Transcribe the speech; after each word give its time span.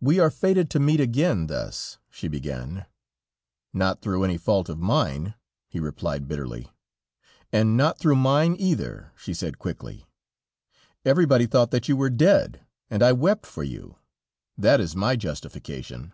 "We 0.00 0.18
are 0.18 0.28
fated 0.28 0.68
to 0.70 0.80
meet 0.80 0.98
again 0.98 1.46
thus!" 1.46 1.98
she 2.10 2.26
began. 2.26 2.86
"Not 3.72 4.02
through 4.02 4.24
any 4.24 4.36
fault 4.36 4.68
of 4.68 4.80
mine," 4.80 5.36
he 5.68 5.78
replied 5.78 6.26
bitterly. 6.26 6.72
"And 7.52 7.76
not 7.76 7.96
through 7.96 8.16
mine 8.16 8.56
either," 8.58 9.12
she 9.16 9.32
said 9.32 9.60
quickly; 9.60 10.04
"everybody 11.04 11.46
thought 11.46 11.70
that 11.70 11.88
you 11.88 11.96
were 11.96 12.10
dead, 12.10 12.66
and 12.90 13.04
I 13.04 13.12
wept 13.12 13.46
for 13.46 13.62
you; 13.62 13.94
that 14.58 14.80
is 14.80 14.96
my 14.96 15.14
justification." 15.14 16.12